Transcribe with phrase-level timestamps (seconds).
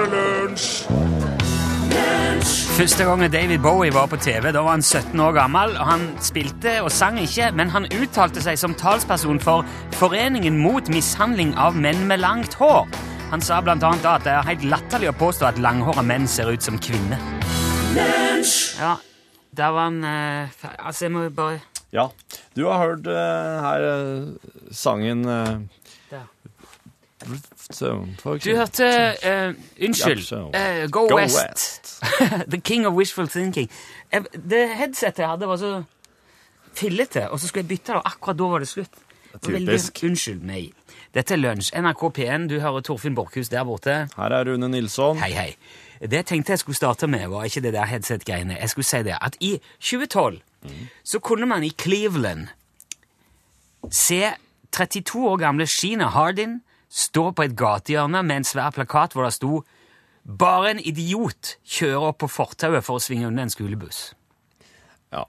[0.00, 1.00] er det lunsj!
[2.80, 5.74] Første gangen David Bowie var på TV, da var han 17 år gammel.
[5.76, 9.66] og Han spilte og sang ikke, men han uttalte seg som talsperson for
[10.00, 12.88] Foreningen mot mishandling av menn med langt hår.
[13.30, 16.64] Han sa annet at det er helt latterlig å påstå at langhåra menn ser ut
[16.64, 17.20] som kvinner.
[18.80, 18.96] Ja,
[19.52, 20.48] der var han eh,
[20.78, 21.60] Altså, jeg må bare
[21.92, 22.08] Ja.
[22.56, 25.60] Du har hørt eh, her eh, sangen uh,
[27.20, 28.86] Du hørte
[29.24, 30.32] uh, Unnskyld.
[30.32, 31.36] Uh, Go, Go West.
[31.36, 32.02] West.
[32.52, 33.70] The King of Wishful Thinking.
[34.50, 35.82] Det headsetet jeg hadde, var så
[36.74, 38.88] fillete, og så skulle jeg bytte det, og akkurat da var det slutt.
[39.42, 40.00] Veldig- Typisk.
[40.04, 40.72] Unnskyld meg.
[41.14, 41.70] Dette er Lunsj.
[41.74, 42.48] NRK P1.
[42.48, 44.08] Du hører Torfinn Borchhus der borte.
[44.16, 45.18] Her er Rune Nilsson.
[45.18, 45.56] Hei, hei.
[46.00, 48.56] Det jeg tenkte jeg skulle starte med, var ikke det der headset-greiene.
[48.60, 50.40] Jeg skulle si det at i 2012
[51.04, 52.46] så kunne man i Cleveland
[53.90, 54.22] se
[54.72, 56.60] 32 år gamle Sheena Hardin
[56.90, 59.62] stå på et gatehjørne med en svær plakat hvor det sto
[60.26, 64.12] 'Bare en idiot kjører opp på fortauet for å svinge unna en skolebuss'.
[65.12, 65.24] Ja.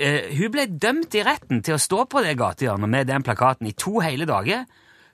[0.00, 3.66] Uh, hun ble dømt i retten til å stå på det gatehjørnet med den plakaten
[3.66, 4.64] i to hele dager,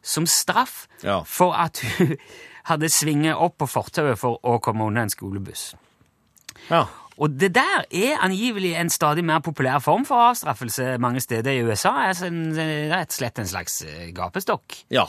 [0.03, 1.23] som straff Ja.
[1.25, 2.17] for at hun
[2.71, 5.75] hadde svinget opp på fortauet for å komme unna en skolebuss.
[6.71, 6.87] ja.
[7.19, 11.63] Og det der er angivelig en stadig mer populær form for avstraffelse mange steder i
[11.65, 11.95] USA.
[12.11, 12.43] Altså en,
[12.93, 14.83] rett og slett en slags eh, gapestokk.
[14.93, 15.07] Ja.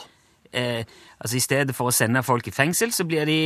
[0.53, 0.85] Eh,
[1.19, 3.39] altså I stedet for å sende folk i fengsel, så blir de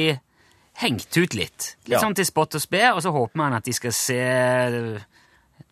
[0.84, 1.72] hengt ut litt.
[1.88, 2.00] Litt Ja.
[2.04, 4.22] sånn til spott og spe, og så håper man at de skal se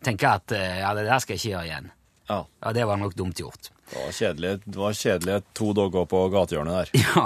[0.04, 1.88] Tenke at eh, ja, det der skal jeg ikke gjøre igjen.
[2.30, 2.36] ja.
[2.62, 3.70] Ja, det var nok dumt gjort.
[3.90, 6.92] Det var kjedelig, det var kjedelig to dager på gatehjørnet der.
[7.04, 7.24] Ja,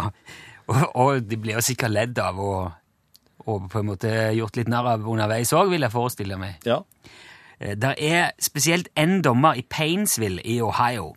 [0.66, 2.72] og, og de blir jo sikkert ledd av og,
[3.47, 6.56] og på en måte gjort litt narr av underveis òg, vil jeg forestille meg.
[6.64, 6.81] Ja.
[7.61, 11.14] Det Der er spesielt en dommer i Painesville i Ohio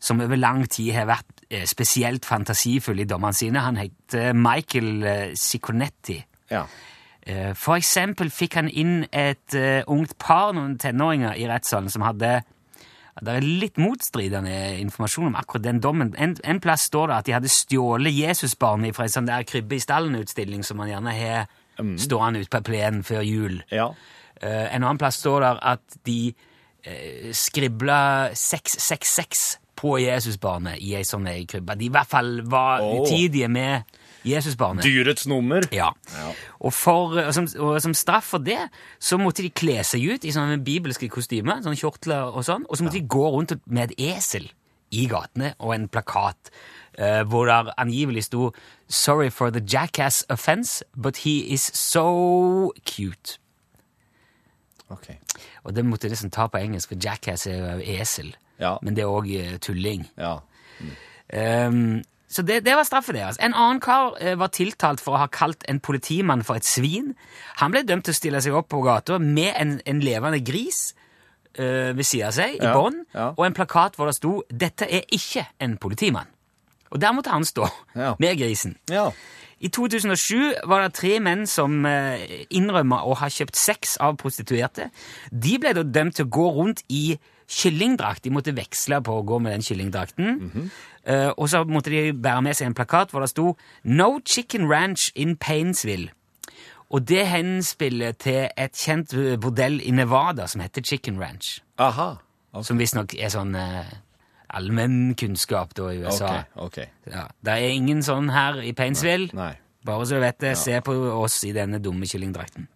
[0.00, 3.60] som over lang tid har vært eh, spesielt fantasifull i dommene sine.
[3.60, 6.16] Han heter Michael eh, Sicconetti.
[6.50, 6.64] Ja.
[7.22, 12.02] Eh, For eksempel fikk han inn et eh, ungt par, noen tenåringer, i rettssalen som
[12.06, 12.40] hadde
[13.20, 16.12] det er litt motstridende informasjon om akkurat den dommen.
[16.16, 19.76] En, en plass står det at de hadde stjålet Jesusbarnet fra en sånn der krybbe
[19.76, 21.50] i stallen-utstilling som man gjerne har
[22.00, 23.60] stående ute på plenen før jul.
[23.72, 23.90] Ja.
[24.40, 28.00] Uh, en annen plass står det at de uh, skribla
[28.36, 29.46] 666
[29.80, 31.76] på Jesusbarnet i ei sånn krybbe.
[31.80, 33.00] De i hvert fall var oh.
[33.00, 33.88] utidige med
[34.26, 34.84] Jesusbarnet.
[34.84, 35.64] Dyrets nummer.
[35.72, 35.90] Ja.
[36.14, 36.30] Ja.
[36.60, 38.60] Og, for, og, som, og som straff for det
[39.00, 42.76] så måtte de kle seg ut i sånne bibelske kostymer, sånne kjortler og sånn, og
[42.78, 44.50] så måtte de gå rundt med et esel
[44.90, 46.50] i gatene og en plakat
[46.98, 48.50] uh, hvor det angivelig sto
[48.88, 53.38] 'Sorry for the jackass offense, but he is so cute'.
[54.90, 55.14] Ok.
[55.64, 58.34] Og det måtte jeg liksom ta på engelsk, for jackass er jo esel.
[58.58, 58.76] Ja.
[58.82, 60.10] Men det er òg tulling.
[60.18, 60.40] Ja.
[61.32, 63.38] Ehm, så det, det var straffen deres.
[63.42, 67.12] En annen kar eh, var tiltalt for å ha kalt en politimann for et svin.
[67.58, 70.92] Han ble dømt til å stille seg opp på gata med en, en levende gris
[71.58, 73.32] eh, ved siden av seg, i Ja, bånd, ja.
[73.34, 76.30] og en plakat hvor det sto 'Dette er ikke en politimann'.
[76.90, 78.14] Og der måtte han stå, Ja.
[78.18, 78.76] med grisen.
[78.90, 79.10] Ja.
[79.60, 84.86] I 2007 var det tre menn som eh, innrømma å ha kjøpt sex av prostituerte.
[85.30, 87.18] De ble da dømt til å gå rundt i
[87.50, 88.24] kyllingdrakt.
[88.24, 90.70] De måtte veksle på å gå med den kyllingdrakten.
[91.04, 94.68] Eh, og så måtte de bære med seg en plakat hvor det sto 'No Chicken
[94.70, 96.10] Ranch in Painesville'.
[96.90, 101.60] Og det henspiller til et kjent eh, bordell i Nevada som heter Chicken Ranch.
[101.78, 102.16] Aha.
[102.52, 102.64] Okay.
[102.66, 103.86] Som visstnok er sånn uh,
[104.58, 106.32] allmennkunnskap da i USA.
[106.56, 106.66] Ok.
[106.66, 106.78] ok.
[107.12, 109.30] Ja, det er ingen sånn her i Painesville.
[109.38, 109.52] Nei.
[109.86, 112.66] Bare så du vet det, se på oss i denne dumme kyllingdrakten.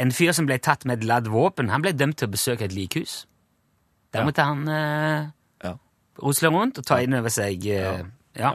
[0.00, 2.66] En fyr som ble tatt med et ladd våpen, han ble dømt til å besøke
[2.66, 3.26] et likhus.
[4.12, 5.30] Der måtte han eh,
[5.64, 5.76] Ja.
[6.22, 8.04] rusle rundt og ta inn over seg eh, ja.
[8.36, 8.52] Ja,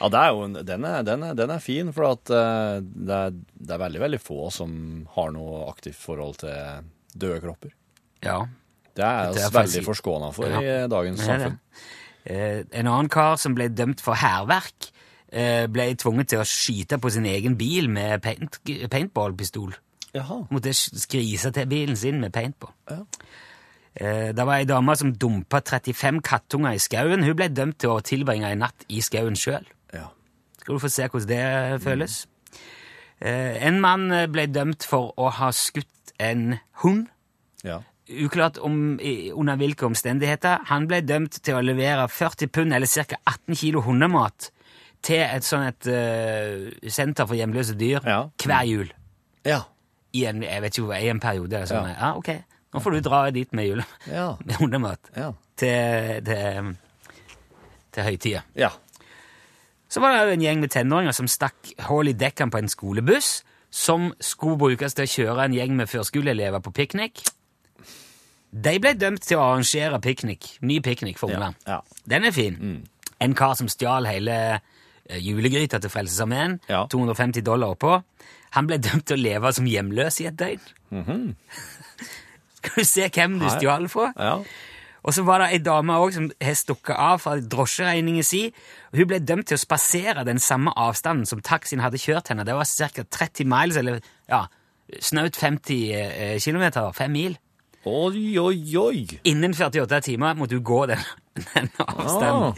[0.00, 3.14] ja er jo en, den, er, den, er, den er fin, for at uh, det,
[3.18, 4.72] er, det er veldig, veldig få som
[5.14, 7.70] har noe aktivt forhold til døde kropper.
[8.22, 8.40] ja.
[8.92, 11.46] Det er vi veldig faktisk- forskåna for Ja, i dagens er det.
[11.46, 11.58] samfunn.
[12.26, 14.90] Eh, en annen kar som ble dømt for hærverk,
[15.32, 18.58] eh, ble tvunget til å skyte på sin egen bil med paint,
[18.90, 19.72] paintballpistol.
[20.12, 20.42] Jaha.
[20.52, 22.74] Måtte skrise til bilen sin med paintball.
[22.90, 22.98] Ja.
[23.96, 27.22] Eh, Det var ei dame som dumpa 35 kattunger i skauen.
[27.24, 29.64] Hun ble dømt til å tilbringe ei natt i skauen sjøl.
[29.92, 30.08] Ja.
[30.60, 32.26] Skal du få se hvordan det føles.
[32.26, 32.58] Mm.
[33.68, 37.08] En mann ble dømt for å ha skutt en hund.
[37.64, 37.80] ja.
[38.12, 38.98] Uklart om,
[39.38, 40.58] under hvilke omstendigheter.
[40.68, 43.16] Han ble dømt til å levere 40 pund, eller ca.
[43.30, 44.50] 18 kilo hundemat,
[45.02, 48.26] til et sånt et uh, senter for hjemløse dyr Ja.
[48.44, 48.90] hver jul.
[49.46, 49.60] Ja.
[50.12, 51.54] I en, jeg vet ikke, i en periode.
[51.56, 51.88] eller Sånn.
[51.88, 51.94] Ja.
[52.10, 52.12] Ja.
[52.18, 52.28] ok.
[52.72, 54.36] Nå får du dra dit med jule, Ja.
[54.46, 55.32] med hundemat Ja.
[55.56, 56.76] til, til,
[57.92, 58.42] til høytida.
[58.56, 58.70] ja.
[59.92, 63.42] Så var det en gjeng med tenåringer som stakk hull i dekkene på en skolebuss,
[63.70, 67.20] som skulle brukes til å kjøre en gjeng med førskoleelever på piknik.
[68.52, 71.52] De ble dømt til å arrangere piknik, ny piknik for ungene.
[71.68, 71.82] Ja.
[72.08, 72.56] Den er fin.
[73.20, 76.86] En kar som stjal hele eh, julegryta til Frelsesarmeen, Ja.
[76.88, 77.98] 250 dollar oppå.
[78.56, 81.36] Han ble dømt til å leve som hjemløs i et døgn.
[82.62, 84.12] Skal du se hvem du stjal fra?
[84.16, 84.36] Ja.
[85.02, 88.44] Og så var det ei dame også som har stukket av fra drosjeregningen si.
[88.92, 92.46] og Hun ble dømt til å spasere den samme avstanden som taxien hadde kjørt henne.
[92.46, 93.02] Det var ca.
[93.02, 93.98] 30 miles, eller
[94.30, 94.44] ja,
[95.02, 96.92] snaut 50 eh, km.
[96.94, 97.34] Fem mil.
[97.82, 99.06] Oi, oi, oi!
[99.26, 101.02] Innen 48 timer måtte hun gå den,
[101.36, 102.56] den avstanden.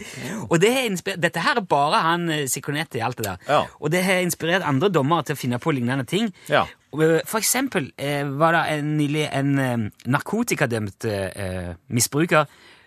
[0.49, 0.73] Og det
[1.21, 3.37] Dette her er bare han Sikronette Sikonetti i alt det der.
[3.47, 3.61] Ja.
[3.79, 6.31] Og det har inspirert andre dommere til å finne på lignende ting.
[6.51, 6.65] Ja.
[6.95, 9.77] Eh, For eksempel eh, var det en, nylig en eh,
[10.11, 12.45] narkotikadømt eh, misbruker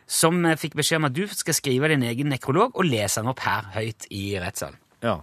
[0.09, 3.31] som eh, fikk beskjed om at du skal skrive din egen nekrolog og lese den
[3.33, 4.79] opp her høyt i rettssalen.
[5.05, 5.21] Ja.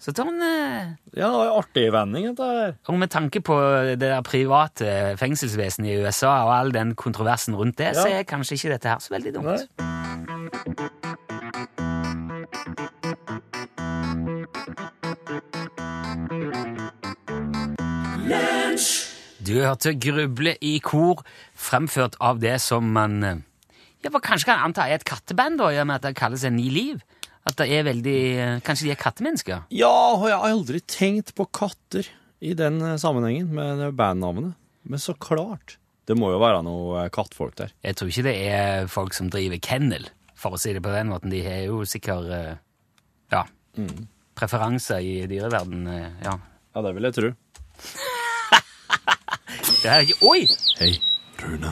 [0.00, 2.74] Så tar han, eh, Ja, det var en artig vending, dette her.
[2.88, 7.76] og med tanke på det der private fengselsvesenet i USA og all den kontroversen rundt
[7.76, 8.02] det, Ja.
[8.02, 9.46] så er kanskje ikke dette her så veldig dumt.
[9.46, 9.66] Nei.
[19.40, 21.22] Du hørte Gruble i kor,
[21.58, 23.40] fremført av det som man eh,
[24.04, 26.56] ja, kanskje kan anta er et katteband, da, i og med at det kalles en
[26.56, 27.00] Ni liv.
[27.48, 29.62] At det er veldig eh, Kanskje de er kattemennesker?
[29.72, 32.04] Ja, og jeg har aldri tenkt på katter
[32.44, 34.52] i den eh, sammenhengen med bandnavnet.
[34.84, 35.78] Men så klart.
[36.08, 37.72] Det må jo være noe eh, kattfolk der.
[37.86, 41.08] Jeg tror ikke det er folk som driver kennel, for å si det på den
[41.12, 41.32] måten.
[41.32, 42.56] De har jo sikkert ja,
[43.32, 43.42] ja,
[44.36, 45.86] preferanser i dyreverden.
[45.96, 46.36] eh, Ja.
[46.76, 47.32] Ja, det vil jeg tro.
[49.80, 50.42] Det er ikke Oi!
[50.78, 50.90] Hei,
[51.40, 51.70] Rune.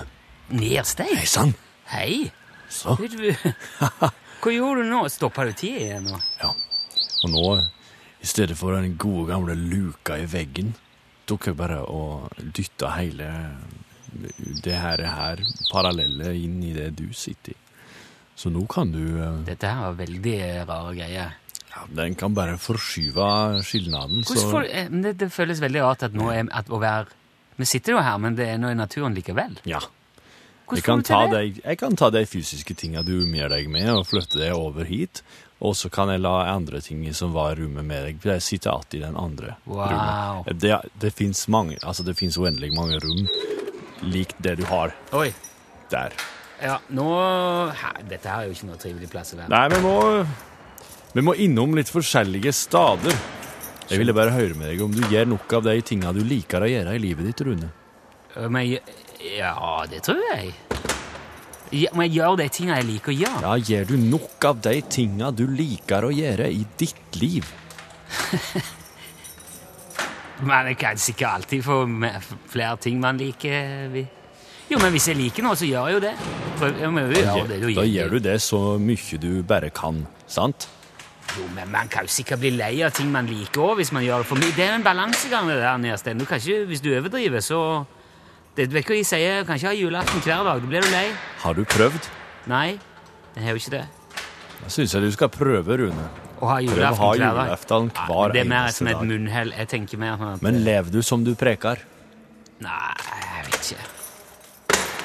[0.57, 1.11] Nerstein!
[1.19, 1.53] Hei sann.
[1.93, 2.31] Hei!
[2.73, 2.95] Så.
[4.43, 5.01] Hva gjorde du nå?
[5.11, 6.19] Stoppa du tida igjen nå?
[6.43, 6.53] Ja.
[7.25, 7.45] Og nå,
[8.23, 10.75] i stedet for den gode gamle luka i veggen,
[11.29, 13.27] tok jeg bare og dytta hele
[14.65, 15.43] det her, her
[15.73, 17.59] parallelle inn i det du sitter i.
[18.39, 20.37] Så nå kan du eh, Dette her var veldig
[20.69, 21.33] rare greier.
[21.75, 23.27] ja, Den kan bare forskyve
[23.67, 24.23] skilnaden.
[24.25, 27.11] Så får, eh, det, det føles veldig rart at nå er at å være
[27.59, 29.59] Vi sitter jo her, men det er nå i naturen likevel.
[29.67, 29.81] ja.
[30.77, 31.41] Hvordan får ta du til det?
[31.57, 34.85] deg, jeg kan ta de fysiske tinga du omgir deg med, og flytte det over
[34.85, 35.23] hit.
[35.61, 38.71] Og så kan jeg la andre ting som var i rommet med deg, jeg sitte
[38.71, 39.89] igjen i den andre Wow.
[39.91, 40.61] rommet.
[40.61, 43.25] Det, det fins mange, altså det fins uendelig mange rom
[44.07, 45.33] lik det du har Oi.
[45.91, 46.13] der.
[46.63, 47.09] Ja, nå
[47.75, 49.49] her, Dette her er jo ikke noe trivelig plass å være.
[49.51, 49.97] Nei, vi må,
[51.15, 53.15] vi må innom litt forskjellige stader.
[53.89, 56.63] Jeg ville bare høre med deg om du gjør noe av de tinga du liker
[56.63, 57.71] å gjøre i livet ditt, Rune.
[58.47, 58.83] Men jeg,
[59.23, 60.53] ja, det tror jeg.
[61.75, 63.41] Ja, men jeg gjør de tinga jeg liker å gjøre.
[63.45, 67.49] Ja, gjør du nok av de tinga du liker å gjøre i ditt liv?
[70.49, 71.83] man jeg kan sikkert alltid få
[72.49, 73.99] flere ting man liker.
[74.69, 76.15] Jo, men hvis jeg liker noe, så gjør jeg jo det.
[76.81, 77.61] Jeg må jo gjøre det.
[77.77, 80.69] Da gjør du det så mye du bare kan, sant?
[81.37, 84.05] Jo, men man kan jo sikkert bli lei av ting man liker òg, hvis man
[84.05, 84.57] gjør det for mye.
[84.57, 86.21] Det er en balansegang, det der, Nerstein.
[86.21, 87.61] Du kan ikke, hvis du overdriver, så
[88.59, 89.45] det, Vet ikke hva de sier?
[89.49, 90.63] Kan ikke ha julaften hver dag.
[90.63, 91.07] Da blir du lei.
[91.45, 92.09] Har du prøvd?
[92.51, 92.79] Nei,
[93.37, 93.85] jeg har jo ikke det.
[94.59, 96.09] Da syns jeg du skal prøve, Rune.
[96.39, 97.53] Å ha julaften hver dag.
[97.53, 99.55] julaften Ja, hver men det er mer som et munnhell.
[99.59, 101.81] Jeg tenker mer sånn at Men lever du som du preker?
[102.63, 103.89] Nei, jeg vet ikke.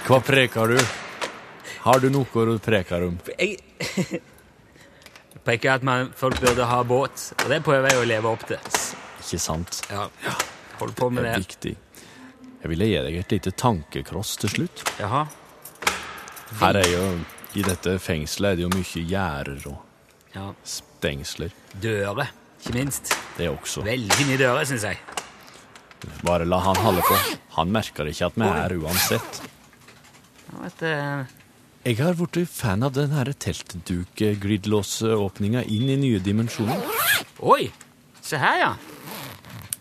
[0.09, 0.79] Hva preker du?
[1.83, 3.17] Har du noe du preker om?
[3.37, 3.59] Jeg
[5.47, 8.59] peker at man, folk burde ha båt, og det prøver jeg å leve opp til.
[9.23, 9.81] Ikke sant?
[9.91, 10.07] Ja,
[10.79, 11.47] Hold på med Det er det.
[11.47, 11.73] viktig.
[12.63, 14.83] Jeg ville gi deg et lite tankekross til slutt.
[15.01, 15.25] Jaha.
[16.61, 17.01] Her er jo,
[17.59, 19.77] I dette fengselet er det jo mye gjerder og
[20.33, 20.53] Ja.
[20.65, 21.51] stengsler.
[21.81, 22.27] Dører,
[22.63, 23.13] ikke minst.
[23.37, 23.81] Det også.
[23.85, 24.97] Veldig mye dører, syns jeg.
[26.23, 27.15] Bare la han holde på.
[27.57, 29.41] Han merker ikke at vi er uansett.
[30.53, 31.25] Vet, et, eh,
[31.85, 36.81] Jeg har blitt fan av den her teltduk-gridlås-åpninga inn i nye dimensjoner.
[37.41, 37.71] Oi!
[38.21, 38.73] Se her, ja.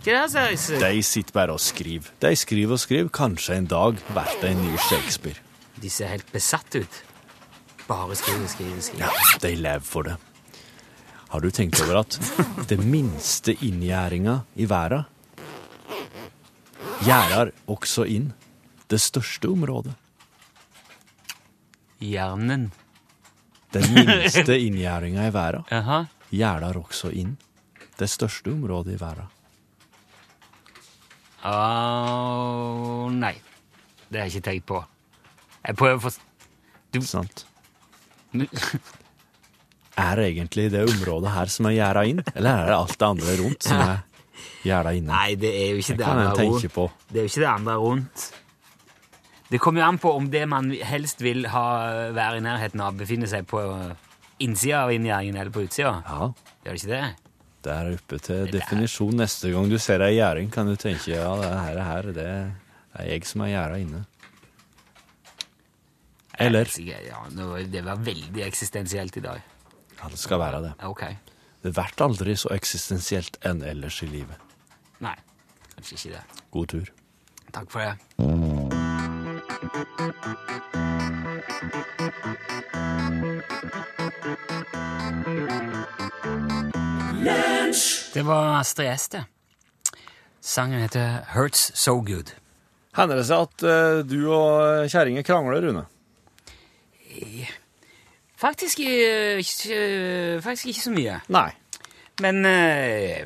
[0.03, 2.11] Er det De sitter bare og skriver.
[2.19, 3.09] De skriver og skriver.
[3.09, 5.39] Kanskje en dag blir det en ny Shakespeare.
[5.79, 7.03] De ser helt besatt ut.
[7.87, 9.05] Bare skriver, skriver, skriver.
[9.05, 10.17] Ja, de lever for det.
[11.29, 12.19] Har du tenkt over at
[12.69, 15.07] det minste inngjerdinga i verden
[17.07, 18.33] gjerder også inn
[18.91, 19.95] det største området?
[22.03, 22.73] Hjernen.
[23.73, 26.11] Den minste inngjerdinga i verden
[26.43, 27.37] gjerder også inn
[27.99, 29.31] det største området i verden.
[31.43, 33.35] Å nei.
[34.09, 34.83] Det har jeg ikke tenkt på.
[35.63, 37.47] Jeg prøver å forstå Sant?
[40.03, 43.09] Er det egentlig det området her som er gjerda inn, eller er det alt det
[43.09, 43.99] andre rundt som er
[44.65, 45.11] gjerda inne?
[45.13, 46.79] Nei, det er jo ikke Det det andre rundt.
[47.13, 48.25] Det er jo ikke det andre rundt.
[49.53, 51.67] Det kommer jo an på om det man helst vil ha
[52.17, 53.61] være i nærheten av, befinner seg på
[54.41, 55.99] innsida av inngjerdingen eller på utsida.
[56.09, 56.31] Ja,
[56.65, 57.05] Gjør det ikke det?
[57.63, 59.15] Det er oppe til definisjon.
[59.19, 63.09] Neste gang du ser ei gjerding, kan du tenke ja, det her, her det er
[63.09, 64.05] jeg som er gjerda inne.
[66.43, 69.43] Eller Ja, det var veldig eksistensielt i dag.
[70.01, 70.73] Ja, det skal være det.
[70.85, 71.15] Okay.
[71.63, 74.37] Det blir aldri så eksistensielt enn ellers i livet.
[75.05, 75.15] Nei,
[75.77, 76.25] kanskje ikke det.
[76.51, 76.87] God tur.
[77.53, 77.95] Takk for det.
[88.15, 89.25] Det var Astrid S, det.
[90.43, 92.33] Sangen heter Hurts So Good.
[92.97, 95.85] Hender det seg at eh, du og kjerringa krangler, Rune?
[98.43, 99.79] Faktisk, eh, ikke,
[100.43, 101.21] faktisk ikke så mye.
[101.33, 101.47] Nei.
[102.25, 103.23] Men eh,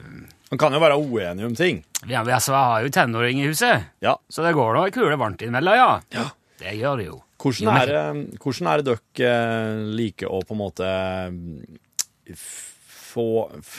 [0.53, 1.81] Man kan jo være uenig om ting.
[2.07, 4.19] ja, vi altså, har jo tenåring i huset, Ja.
[4.31, 5.89] så det går nå ei kule varmt innimellom, ja.
[6.15, 6.29] Ja.
[6.61, 7.23] Det gjør det jo.
[7.41, 12.76] Hvordan er, det- hvordan er det dere eh, liker å på en måte eh, f-
[13.17, 13.29] få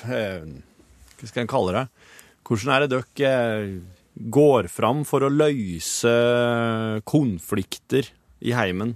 [0.09, 0.45] eh,
[1.17, 1.85] Hva skal en kalle det?
[2.47, 3.73] Hvordan er det dere eh,
[4.33, 6.13] går fram for å løse
[7.07, 8.09] konflikter
[8.41, 8.95] i heimen?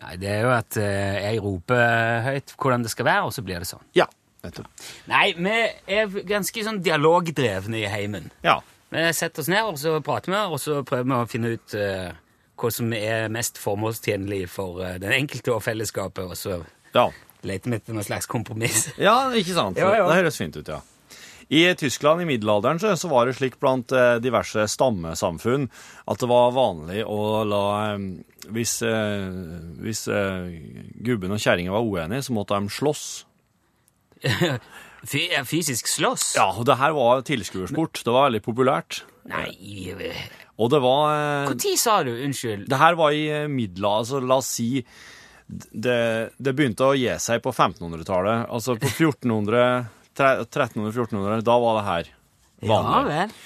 [0.00, 3.44] Nei, det er jo at eh, jeg roper høyt hvordan det skal være, og så
[3.46, 3.84] blir det sånn.
[3.98, 4.08] Ja.
[4.40, 4.70] Nettopp.
[5.10, 5.56] Nei, vi
[5.92, 8.30] er ganske sånn dialogdrevne i heimen.
[8.46, 8.56] Ja.
[8.90, 11.74] Vi setter oss ned, og så prater vi, og så prøver vi å finne ut
[12.60, 16.56] hva som er mest formålstjenlig for den enkelte og fellesskapet, og så
[16.96, 17.10] ja.
[17.48, 18.88] Leter vi etter noe slags kompromiss.
[19.00, 19.78] Ja, ikke sant?
[19.80, 20.08] Ja, ja.
[20.08, 20.80] Det høres fint ut, ja.
[21.50, 25.66] I Tyskland i middelalderen så, så var det slik blant eh, diverse stammesamfunn
[26.06, 28.04] at det var vanlig å la eh,
[28.54, 29.26] Hvis, eh,
[29.82, 30.04] hvis
[31.06, 33.04] gubben og kjerringa var uenige, så måtte de slåss.
[35.10, 36.34] Fy, fysisk slåss?
[36.38, 38.02] Ja, og det her var tilskuersport.
[38.04, 39.02] Det var veldig populært.
[39.30, 39.90] Nei
[40.56, 42.66] Og det var Når sa du unnskyld?
[42.70, 44.84] Det her var i middelalderen, altså la oss si
[45.50, 48.46] det, det begynte å gi seg på 1500-tallet.
[48.52, 52.10] Altså på 1400, 1300-1400, da var det her
[52.66, 53.14] Ja vanlig.
[53.14, 53.38] vel.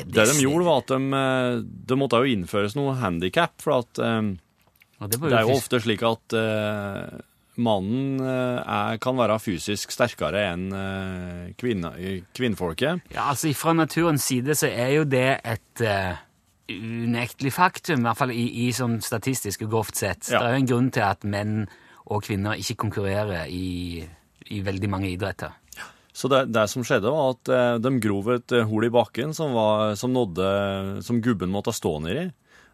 [0.00, 1.56] Det de gjorde, var at de, eh,
[1.90, 4.36] det måtte jo innføres noe handikap, for at um,
[5.02, 7.18] det, det er jo ofte slik at uh,
[7.60, 10.70] mannen er, kan være fysisk sterkere enn
[11.60, 11.90] kvinne,
[12.36, 13.02] kvinnfolket.
[13.12, 16.20] Ja, altså Fra naturens side så er jo det et uh,
[16.78, 20.28] unektelig faktum, i hvert fall i, i sånn statistisk og grovt sett.
[20.30, 20.38] Ja.
[20.38, 21.56] Det er jo en grunn til at menn
[22.10, 24.02] og kvinner ikke konkurrerer i,
[24.50, 25.56] i veldig mange idretter.
[26.12, 29.30] Så det, det som skjedde, var at eh, de grov et eh, hull i bakken
[29.36, 30.48] som, var, som nådde
[31.06, 32.26] Som gubben måtte stå nedi.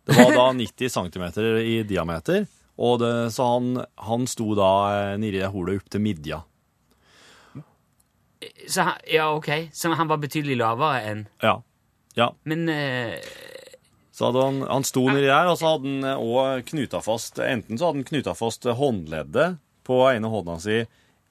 [0.09, 1.26] Det var da 90 cm
[1.61, 2.47] i diameter,
[2.81, 6.41] og det, så han, han sto da eh, nedi det hullet opp til midja.
[8.69, 9.69] Så han, ja, ok.
[9.73, 11.59] Så han var betydelig lavere enn Ja.
[12.17, 12.31] ja.
[12.49, 13.21] Men eh,
[14.16, 17.76] Så hadde han, han sto nedi der, og så hadde han òg knuta fast Enten
[17.76, 20.78] så hadde han knuta fast håndleddet på ene hånda si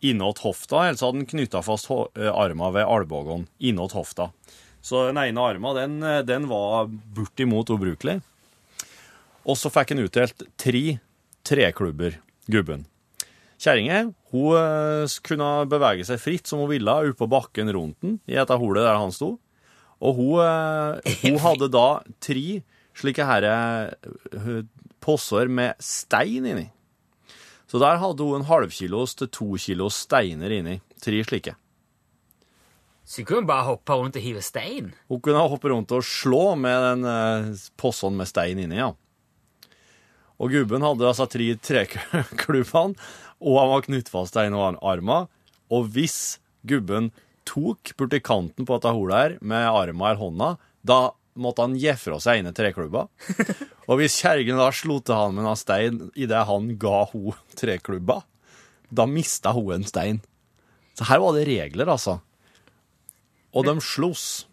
[0.06, 4.30] innåt hofta, eller så hadde han knyta fast eh, arma ved albuen innåt hofta.
[4.86, 8.20] Så den ene arma, den, eh, den var bortimot ubrukelig.
[9.50, 11.00] Og så fikk han utdelt tre
[11.46, 12.86] treklubber, gubben.
[13.62, 18.38] Kjerringa hun eh, kunne bevege seg fritt som hun ville oppå bakken rundt den, i
[18.38, 19.36] dette hullet der han sto.
[20.06, 21.88] Og hun, eh, hun hadde da
[22.22, 22.62] tre
[22.96, 23.56] slike herre
[24.32, 24.64] eh,
[25.04, 26.70] posser med stein inni.
[27.70, 30.80] Så der hadde hun en halvkilos til to kilos steiner inni.
[31.02, 31.56] Tre slike.
[33.06, 34.94] Så kunne hun bare hoppe rundt og hive stein?
[35.12, 38.94] Hun kunne hoppe rundt og slå med den posen med stein inni, ja.
[40.42, 42.98] Og gubben hadde altså tre treklubbene,
[43.46, 45.30] og han var knyttet fast til en av armene.
[45.72, 47.12] Og hvis gubben
[47.48, 50.50] tok borti kanten på dette hullet her med armen eller hånda,
[50.86, 51.00] da
[51.36, 53.06] måtte han gi fra seg ene treklubba.
[53.89, 58.22] Og hvis kjerringa da slo til han med en stein idet han ga ho treklubba,
[58.89, 60.22] da mista hun en stein.
[60.96, 62.20] Så her var det regler, altså.
[63.56, 64.46] Og de sloss.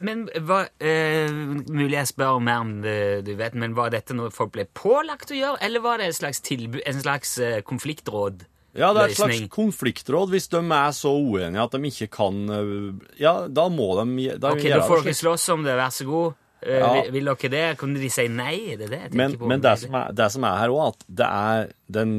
[0.00, 4.32] Men hva, eh, Mulig jeg spør mer om det, du vet, men var dette noe
[4.32, 8.46] folk ble pålagt å gjøre, eller var det en slags, tilbud, en slags eh, konfliktråd?
[8.78, 10.30] Ja, det er et slags konfliktråd.
[10.30, 14.52] Hvis de er så uenige at de ikke kan øh, Ja, da må de da
[14.54, 16.36] Ok, da får dere slåss om det, vær så god.
[16.62, 16.92] Eh, Ja.
[16.92, 17.64] vil, vil dere det?
[17.80, 18.76] Kunne de si nei?
[18.76, 19.48] Det er det jeg Men, på.
[19.48, 22.14] men det, som er, det som er her òg, at det er den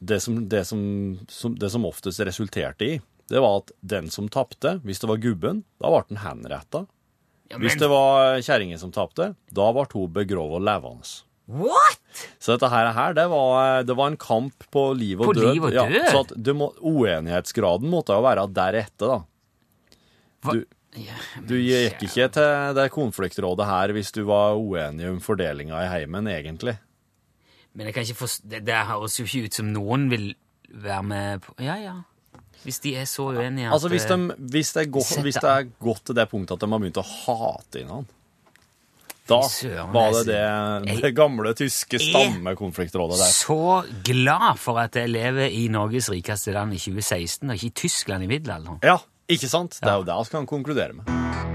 [0.00, 0.80] det som, det, som,
[1.28, 5.20] som, det som oftest resulterte i, det var at den som tapte, hvis det var
[5.20, 6.86] gubben, da ble den henretta.
[7.50, 11.04] ja, Hvis det var kjerringa som tapte, da ble hun begrova levende.
[11.50, 12.24] What?!
[12.42, 15.48] Så dette her, her det, var, det var en kamp på liv og På død.
[15.52, 19.22] liv og Ja, så at du må, uenighetsgraden måtte jo være deretter, da.
[20.50, 20.62] Du,
[20.98, 21.14] Ja,
[21.46, 26.26] du gikk ikke til det konfliktrådet her hvis du var uenig om fordelinga i heimen,
[26.26, 26.74] egentlig.
[27.78, 30.32] Men jeg kan ikke forst det, det høres jo ikke ut som noen vil
[30.70, 31.94] være med på Ja, ja.
[32.64, 35.38] Hvis de er så uenige at Altså, hvis, eh, de, hvis, det er gått, hvis
[35.38, 38.18] det er gått til det punktet at de har begynt å hate hverandre,
[39.30, 43.32] da søren, var det det, det gamle tyske stammekonfliktrådet der.
[43.34, 43.60] Så
[44.06, 48.26] glad for at jeg lever i Norges rikeste land i 2016, og ikke i Tyskland
[48.26, 48.82] i middelalderen.
[48.86, 48.98] Ja,
[49.30, 49.80] ikke sant?
[49.80, 51.49] Det er jo det vi kan konkludere med.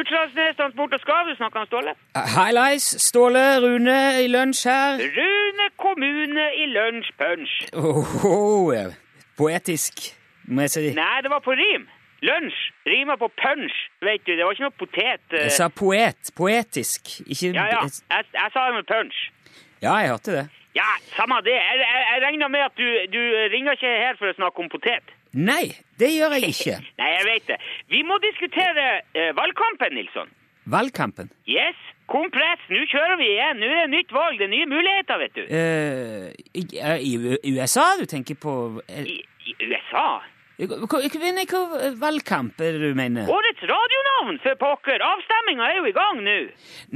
[0.00, 1.92] Utslagsnes Transport og Skav, du snakker om Ståle?
[2.36, 5.00] Highlights, Ståle, Rune i lunsj her.
[5.18, 7.54] Rune kommune i lunsjpunch.
[7.74, 8.92] Åhå,
[9.38, 9.94] poetisk,
[10.48, 10.84] må jeg si.
[10.96, 11.88] Nei, det var på rim.
[12.22, 12.56] Lunsj
[12.92, 14.32] rimer på punch, vet du.
[14.36, 15.22] Det var ikke noe potet.
[15.32, 15.44] eh.
[15.48, 17.84] Jeg sa poet, poetisk, ikke Ja, ja.
[18.12, 19.20] Jeg, jeg sa det med punch.
[19.82, 20.46] Ja, jeg hørte det.
[20.76, 21.56] Ja, samme det.
[21.56, 23.20] Jeg, jeg, jeg regner med at du, du
[23.54, 25.16] ringer ikke her for å snakke om potet.
[25.38, 26.76] Nei, det gjør jeg ikke.
[27.00, 27.58] Nei, jeg vet det.
[27.92, 30.32] Vi må diskutere eh, valgkampen, Nilsson.
[30.70, 31.30] Valgkampen.
[31.50, 31.78] Yes,
[32.10, 32.62] kompress.
[32.70, 33.62] Nå kjører vi igjen.
[33.62, 34.38] Nå er det nytt valg.
[34.38, 35.42] Det er nye muligheter, vet du.
[35.46, 38.54] Eh, i, eh, I USA du tenker på
[38.86, 39.18] eh, I,
[39.50, 40.20] i USA.
[40.60, 41.62] Hva
[41.96, 43.30] valgkamp er det du mener?
[43.32, 45.00] Årets radionavn, for pokker!
[45.00, 46.38] Avstemminga er jo i gang nå.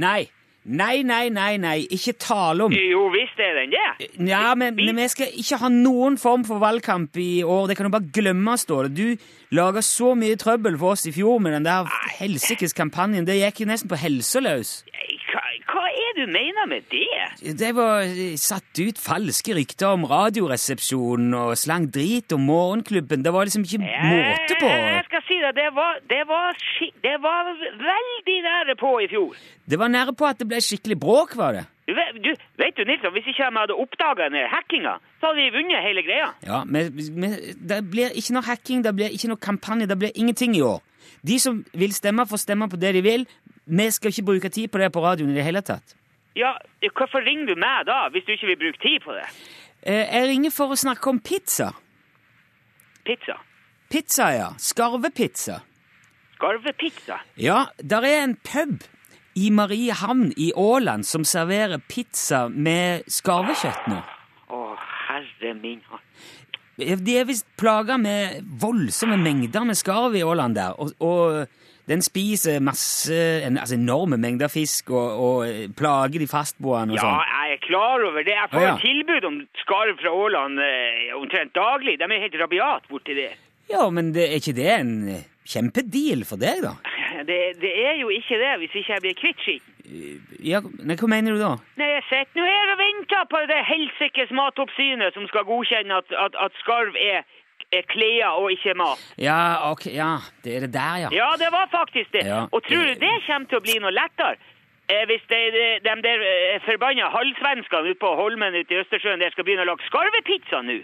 [0.03, 0.27] Nei.
[0.65, 4.07] Nei, nei, nei, nei, ikke tale om Jo visst er den det.
[4.25, 7.67] Ja, men, men vi skal ikke ha noen form for valgkamp i år.
[7.69, 8.89] Det kan du bare glemme, Ståle.
[8.89, 9.13] Du
[9.53, 11.85] laga så mye trøbbel for oss i fjor med den der
[12.17, 13.27] helsikes kampanjen.
[13.29, 14.79] Det gikk jo nesten på helsa løs.
[14.89, 15.14] Hva, hva
[16.15, 17.55] er det du mener med det?
[17.59, 23.23] Det var eh, satt ut falske rykter om Radioresepsjonen og slang drit om Morgenklubben.
[23.25, 24.69] Det var liksom ikke måte på.
[24.71, 26.57] Jeg skal si deg, det var, det var,
[27.03, 27.51] det var
[27.83, 29.35] veldig nære på i fjor.
[29.65, 31.65] Det var nære på at det ble skikkelig bråk, var det.
[31.85, 35.51] Du, vet- du, vet du, Nilsson, hvis ikke de hadde oppdaga hackinga, så hadde vi
[35.53, 36.31] vunnet hele greia.
[36.47, 37.35] Ja, men, men
[37.69, 40.81] det blir ikke noe hacking, det blir ikke noe kampanje, det blir ingenting i år.
[41.25, 43.27] De som vil stemme, får stemme på det de vil.
[43.65, 45.95] Vi skal ikke bruke tid på det på radioen i det hele tatt.
[46.35, 46.53] Ja,
[46.97, 49.27] hvorfor ringer du meg da, hvis du ikke vil bruke tid på det?
[49.87, 51.71] Eh, Jeg ringer for å snakke om pizza.
[53.05, 53.37] Pizza.
[53.89, 54.49] Pizza, ja.
[54.57, 55.61] Skarvepizza.
[56.35, 57.19] Skarvepizza.
[57.39, 58.83] Ja, der er en pub
[59.35, 64.01] i Mariehamn i Åland som serverer pizza med skarvekjøtt nå.
[64.49, 64.59] Å,
[65.07, 65.81] herre min.
[66.77, 71.45] De er visst plaga med voldsomme mengder med skarv i Åland der, og, og
[71.87, 73.13] den spiser masse,
[73.45, 77.33] en, altså enorme mengder fisk og, og plager de fastboende og Ja, sånn.
[77.35, 78.33] jeg er klar over det.
[78.33, 78.75] Jeg får Å, ja.
[78.81, 81.99] tilbud om skarv fra Åland eh, omtrent daglig.
[82.01, 83.31] De er helt rabiat borti det.
[83.69, 86.73] Ja, men det, er ikke det en eh, kjempedeal for deg, da?
[87.29, 87.39] det.
[87.61, 89.71] Det er jo ikke det, hvis ikke jeg blir kvitt skitten.
[90.41, 91.51] Ja, nei, Hva mener du da?
[91.77, 96.09] Nei, jeg sitter nå her og venter på det helsikes matoppsynet som skal godkjenne at,
[96.17, 97.21] at, at skarv er
[97.91, 99.01] klær og ikke mat.
[99.21, 101.09] Ja, ok, ja, det er det der, ja.
[101.13, 102.25] Ja, det var faktisk det.
[102.27, 102.45] Ja.
[102.51, 104.37] Og tror du det kommer til å bli noe lettere?
[104.85, 109.23] Eh, hvis de, de, de der eh, forbanna halvsvenskene ute på Holmen ute i Østersjøen
[109.23, 110.83] der skal begynne å lage skarvepizza nå?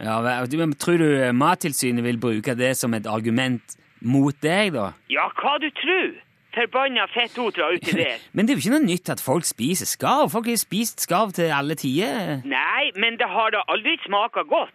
[0.00, 4.94] ja men Tror du eh, Mattilsynet vil bruke det som et argument mot deg, da?
[5.12, 6.14] Ja, hva du tror?
[6.56, 8.24] Forbanna fettotra uti der.
[8.32, 10.30] Men det er jo ikke noe nytt at folk spiser skarv.
[10.32, 12.40] Folk har spist skarv til alle tider.
[12.48, 14.72] Nei, men det har da aldri smaka godt.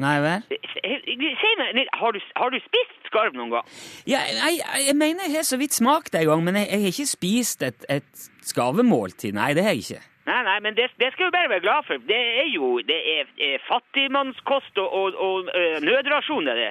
[0.00, 0.44] Nei vel?
[0.48, 3.74] Si meg, har du, har du spist skarv noen gang?
[4.08, 6.80] Ja, jeg, jeg mener jeg har så vidt smakt det en gang, men jeg, jeg
[6.86, 9.36] har ikke spist et, et skarvemåltid.
[9.36, 10.02] Nei, det har jeg ikke.
[10.30, 12.04] Nei, nei, men det, det skal vi bare være glad for.
[12.08, 16.70] Det er jo det er, er fattigmannskost og, og, og øh, nødrasjon, det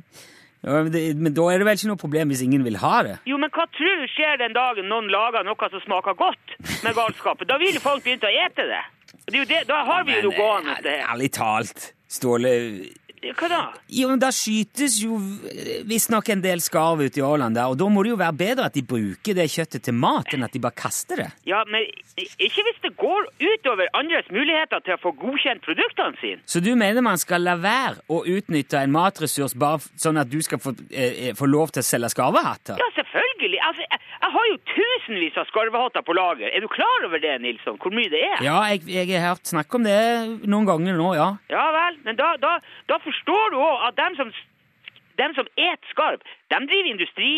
[0.86, 3.18] men, det, men da er det vel ikke noe problem hvis ingen vil ha det?
[3.28, 6.96] Jo, men hva tror du skjer den dagen noen lager noe som smaker godt med
[6.96, 7.46] galskapet?
[7.50, 8.82] Da vil jo folk begynne å ete det.
[9.26, 10.78] Det er det, da har vi jo noe gående.
[10.80, 11.12] Men, eh.
[11.12, 12.50] Ærlig talt, Ståle
[13.26, 13.60] Hva da?
[13.90, 15.16] Jo, men Da skytes jo
[15.88, 18.76] visstnok en del skarv ute i Åland, og da må det jo være bedre at
[18.76, 21.26] de bruker det kjøttet til mat, enn at de bare kaster det.
[21.48, 26.44] Ja, men ikke hvis det går utover andres muligheter til å få godkjent produktene sine.
[26.46, 30.38] Så du mener man skal la være å utnytte en matressurs bare sånn at du
[30.46, 32.78] skal få, eh, eh, få lov til å selge skarvehatter?
[32.78, 33.35] Ja, selvfølgelig.
[33.44, 36.48] Altså, jeg, jeg har jo tusenvis av skarvehatter på lager.
[36.48, 37.78] Er du klar over det, Nilsson?
[37.82, 38.42] Hvor mye det er?
[38.44, 39.96] Ja, jeg, jeg har hørt snakk om det
[40.48, 41.30] noen ganger nå, ja.
[41.52, 42.56] Ja vel, men da, da,
[42.90, 44.32] da forstår du òg at dem som,
[45.20, 47.30] dem som et skarv, dem driver industri,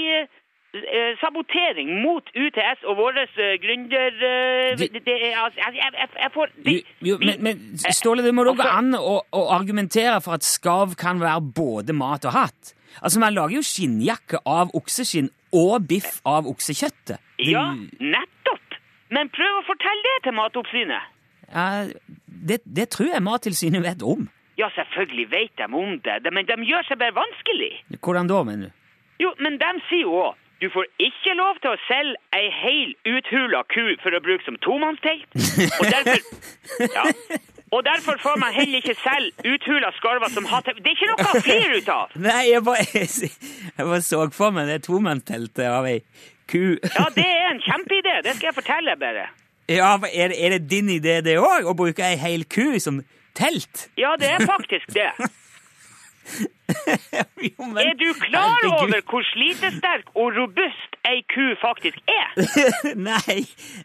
[0.78, 4.18] eh, sabotering mot UTS og våre uh, gründer...
[4.30, 7.94] eh, det, det er altså Jeg, jeg, jeg, jeg får de, Jo, jo, men, men
[7.96, 11.40] Ståle, det må da gå altså- an å, å argumentere for at skarv kan være
[11.56, 12.74] både mat og hatt.
[13.02, 17.18] Altså, Man lager jo skinnjakke av okseskinn og biff av oksekjøttet.
[17.38, 18.78] Det- Ja, nettopp!
[19.10, 21.02] Men prøv å fortelle det til Matoppsynet.
[21.54, 21.86] ja,
[22.48, 24.28] det, det tror jeg Mattilsynet vet om.
[24.58, 27.72] Ja, selvfølgelig vet de om det, men de gjør seg bare vanskelig.
[28.02, 28.72] Hvordan da, mener du?
[29.24, 32.88] Jo, men de sier jo òg du får ikke lov til å selge ei heil
[33.06, 35.30] uthula ku for å bruke som tomannstelt.
[35.78, 36.18] Og derfor,
[36.82, 37.04] ja,
[37.74, 41.26] og derfor får man heller ikke selge uthula skarver som har Det er ikke noe
[41.28, 42.14] å flire ut av!
[42.28, 46.00] Nei, jeg bare, jeg bare så for meg det tomannsteltet av ei
[46.48, 46.78] ku.
[46.80, 49.28] Ja, det er en kjempeidé, det skal jeg fortelle bare.
[49.68, 51.68] Ja, er, er det din idé, det òg?
[51.68, 53.02] Å bruke ei hel ku som
[53.36, 53.88] telt?
[54.00, 55.10] Ja, det er faktisk det.
[57.48, 58.78] jo, men, Er du klar herregud.
[58.82, 62.28] over hvor slitesterk og robust ei ku faktisk er?
[63.10, 63.38] Nei,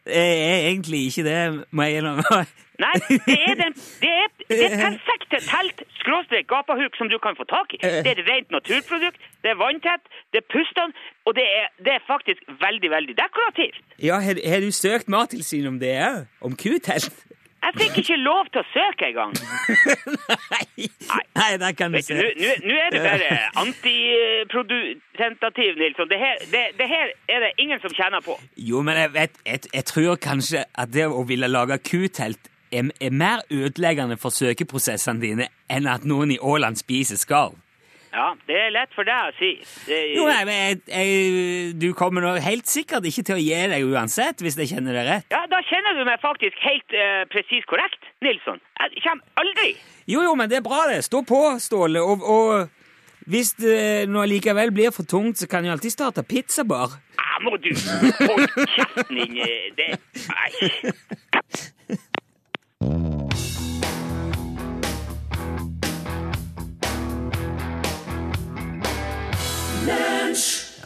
[0.06, 2.46] jeg er egentlig ikke det, må jeg innrømme.
[2.84, 7.46] Nei, det er, den, det er det perfekte telt skråstrek gapahuk som du kan få
[7.50, 7.80] tak i.
[7.84, 10.04] Det er et rent naturprodukt, det er vanntett,
[10.34, 13.80] det er pustende, og det er, det er faktisk veldig, veldig dekorativt.
[14.02, 16.26] Ja, har, har du søkt Mattilsynet om det òg?
[16.42, 17.14] Om kutelt?
[17.64, 19.34] Jeg fikk ikke lov til å søke engang.
[20.54, 20.66] Nei,
[21.38, 22.14] nei, der kan du se.
[22.14, 22.22] Nå
[22.76, 23.30] er det bare
[23.62, 26.10] antiprodusentativ, Nilsson.
[26.12, 28.34] Det her, det, det her er det ingen som tjener på.
[28.58, 32.40] Jo, men jeg, vet, jeg, jeg tror kanskje at det å ville lage kutelt
[32.74, 37.54] er, er mer ødeleggende for søkeprosessene dine enn at noen i Åland spiser skarv.
[38.14, 39.48] Ja, det er lett for deg å si.
[39.88, 43.58] Det, Jo, nei, men jeg, jeg, Du kommer nå helt sikkert ikke til å gi
[43.72, 45.26] deg uansett, hvis jeg kjenner deg rett.
[45.34, 48.62] ja, da kjenner du meg faktisk helt uh, presis korrekt, Nilsson.
[48.84, 49.74] Jeg kommer aldri
[50.06, 51.02] Jo, jo, men det er bra, det.
[51.08, 52.04] Stå på, Ståle.
[52.06, 52.70] Og, og
[53.34, 57.00] hvis det nå likevel blir for tungt, så kan du alltid starte pizzabar.
[57.18, 59.90] Ja, må du holde kjeften din eh, det,
[60.30, 60.52] Nei.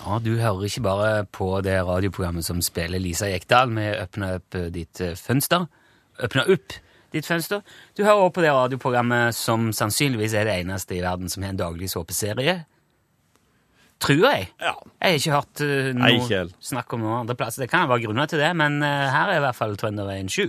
[0.07, 4.55] Ja, du hører ikke bare på det radioprogrammet som spiller Lisa Jekdal med Åpne opp
[4.55, 5.65] eh, ditt eh, fønster.
[6.23, 6.77] Åpne opp
[7.11, 7.59] ditt fønster.
[7.97, 11.51] Du hører også på det radioprogrammet som sannsynligvis er det eneste i verden som har
[11.51, 12.61] en daglig såpeserie.
[13.99, 14.47] Tror jeg.
[14.63, 14.73] Ja.
[15.01, 17.65] Jeg har ikke hørt eh, noe snakk om noen andre plasser.
[17.65, 20.47] Det kan være grunner til det, men her er i hvert fall Trønderveien 7.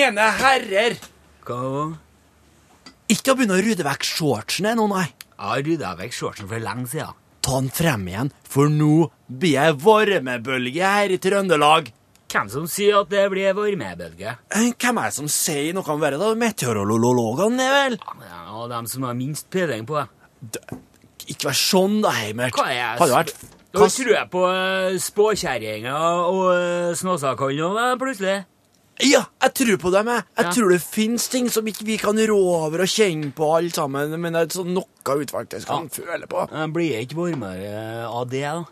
[0.00, 0.96] mine herrer,
[1.44, 1.92] Hva?
[3.10, 5.06] ikke å begynne å rydde vekk shortsene nå, nei.
[5.36, 7.16] Ja, rydda vekk shortsen for lenge siden.
[7.44, 11.88] Ta den frem igjen, for nå blir jeg varmebølge her i Trøndelag.
[12.30, 14.36] Hvem som sier at det blir varmebølge?
[14.54, 16.28] Eh, Hvem er det som sier noe om været, da?
[16.38, 17.96] Meteorologene, vel?
[18.28, 20.76] Ja, De som har minst peiling på det.
[21.32, 22.54] Ikke vær sånn, da, Heimert.
[22.54, 23.00] Hva er det?
[23.02, 23.34] Hadde vært
[23.70, 25.96] Da tror jeg på uh, spåkjerringa
[26.28, 28.38] og uh, snåsakallen plutselig.
[29.06, 30.24] Ja, jeg tror på dem, jeg.
[30.36, 30.50] Jeg Ja.
[30.52, 32.36] tror det fins ting som ikke vi kan rå
[32.66, 34.12] over og kjenne på, alle sammen.
[34.20, 36.48] Men det er sånn noe utvalgte som kan føle på.
[36.50, 38.64] Jeg blir ikke varmere av det, da.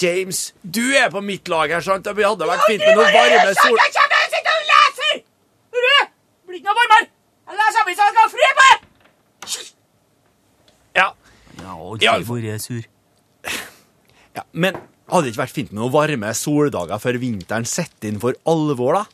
[0.00, 2.04] James, du er på mitt lag her, sant?
[2.04, 3.76] Det hadde vært fint med noe varme sol...
[3.76, 5.24] Jeg sitter og leser!
[5.72, 5.82] Du,
[6.48, 7.08] blir ikke noe varmere!
[7.48, 8.78] Jeg leser avisa, og skal ha fri på det!
[10.96, 11.08] Ja,
[11.62, 12.82] Ja, og Ja, ikke hvor jeg er sur.
[14.36, 14.74] ja, men
[15.12, 18.94] hadde det ikke vært fint med noen varme soldager før vinteren setter inn for alvor,
[18.96, 19.04] da?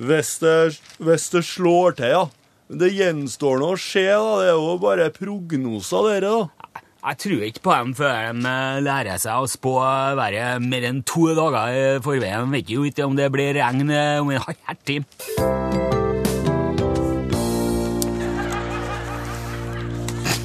[0.00, 2.22] Hvis det, hvis det slår til, ja.
[2.72, 4.06] Det gjenstår noe å se.
[4.08, 4.36] da.
[4.40, 6.70] Det er jo bare prognoser, dere, da.
[7.02, 9.72] Jeg tror ikke på dem før de eh, lærer seg å spå
[10.14, 12.46] været mer enn to dager i forveien.
[12.46, 15.04] De vet jo ikke om det blir regn eh, om en halv time.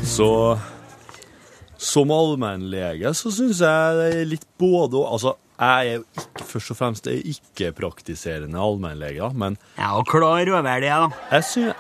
[0.02, 0.32] Så
[1.78, 5.12] som allmennlege så syns jeg det er litt både og.
[5.14, 10.06] Altså, jeg er jo ikke først og fremst en ikke-praktiserende allmennlege, da, men Ja, og
[10.10, 11.10] klar over det, da.
[11.32, 11.74] jeg synes,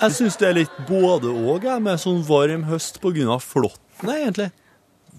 [0.00, 4.50] jeg syns det er litt både og, jeg, med sånn varm høst av flåtten, egentlig.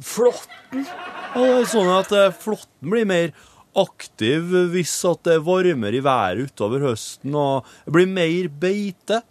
[0.01, 0.87] Flåtten?
[1.35, 3.31] Ja, det er sånn at eh, flåtten blir mer
[3.77, 9.21] aktiv hvis at det er varmere i været utover høsten, og det blir mer beite.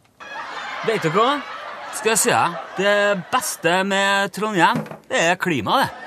[0.86, 1.40] Beite du hva?
[1.98, 2.96] Skal jeg si deg, det
[3.32, 4.78] beste med Trondheim,
[5.10, 6.06] det er klimaet, det.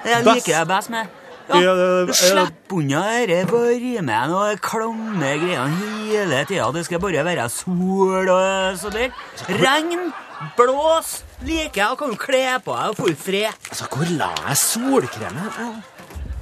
[0.00, 0.30] Det Best?
[0.38, 1.19] liker jeg best med.
[1.50, 6.68] Ja, du Slipp unna disse varmen og klamme greiene hele tida.
[6.74, 9.10] Det skal bare være sol og så der.
[9.58, 10.12] Regn,
[10.58, 13.68] blås, liker jeg kan du kle på deg og få ut fred.
[13.72, 15.82] Altså, hvor la jeg solkremen?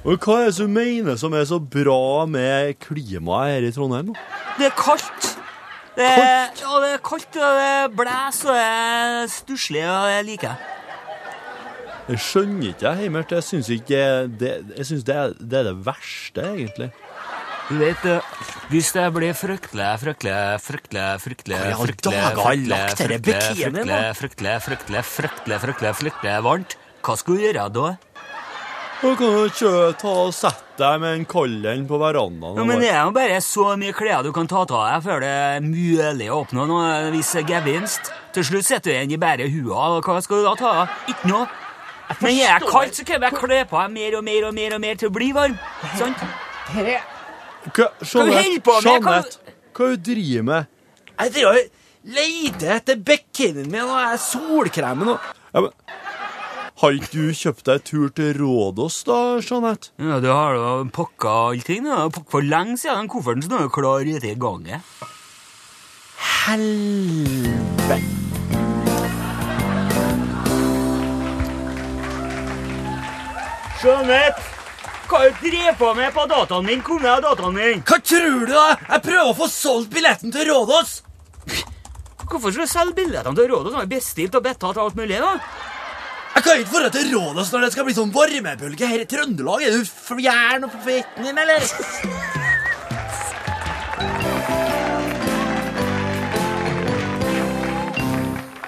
[0.05, 4.12] Og hva er det du mener som er så bra med klimaet her i Trondheim?
[4.59, 5.35] Det er kaldt.
[5.99, 10.21] Det er, ja, det er kaldt, og det blåser, og det er stusslig, og det
[10.29, 10.78] liker jeg.
[12.09, 13.33] Jeg skjønner ikke, jeg, Heimert.
[13.37, 14.01] Jeg syns ikke
[14.40, 16.90] det, jeg synes det, det er det verste, egentlig.
[17.68, 18.29] Du vet, eh,
[18.73, 26.38] hvis det blir fryktelig, fryktelig, fryktelig, fryktelig, fryktelig, fryktelig, fryktelig, fryktelig, fryktelig, fryktelig, fryktelig, fryktelig,
[26.49, 27.90] varmt, hva skal du gjøre da?
[28.99, 32.57] Da kan du ikke ta og sette deg med en kald en på verandaen.
[32.57, 35.23] Ja, men det er jo bare så mye klær du kan ta av deg før
[35.23, 38.11] det er mulig å oppnå noe viss gevinst.
[38.35, 41.01] Til slutt sitter du igjen i bare hua, og hva skal du da ta av?
[41.12, 41.67] Ikke noe.
[42.21, 44.81] Men er kaldt, så kan jeg kle på meg mer og mer og mer og
[44.81, 45.59] mer til å bli varm.
[45.99, 46.23] Sant?
[46.73, 50.71] Hva, Hva du Jeanette, Jeanette, hva du driver med?
[51.18, 55.73] Jeg driver og leter etter bikinien min og jeg solkremen og Ja, men,
[56.79, 59.90] har ikke du kjøpt deg tur til Rådås, da, Jeanette?
[59.99, 61.88] Ja, du har da pakka allting.
[61.88, 62.05] da.
[62.14, 63.03] Pakka for lenge siden.
[63.03, 64.87] Den kofferten står jo klar ute i gangen.
[66.47, 67.99] Helvete.
[73.83, 74.43] Jeanette!
[75.09, 76.83] Hva du driver på med på dataen min?
[76.85, 77.85] Hvor er dataen min!
[77.87, 78.64] Hva tror du, da?
[78.83, 80.99] Jeg prøver å få solgt billetten til Rådås.
[82.29, 83.73] Hvorfor skal du selge billettene til Rådås?
[83.73, 85.23] som er bestilt og betalt alt mulig?
[85.23, 85.38] da?
[86.35, 89.64] Jeg kan ikke dra til Rådås når det skal bli sånn varmebølge her i Trøndelag.
[89.64, 92.45] Er du fjern og på fetten din, eller?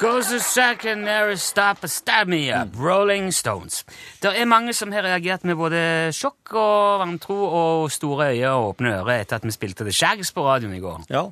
[0.00, 2.68] Goes a second, never stop, stab me up.
[2.78, 3.84] Rolling Stones.
[4.22, 5.82] Det er mange som har reagert med både
[6.16, 10.32] sjokk og vantro og store øyne og åpne ører etter at vi spilte The Shags
[10.32, 11.04] på radioen i går.
[11.12, 11.26] Ja.